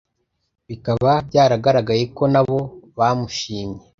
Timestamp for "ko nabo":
2.15-2.59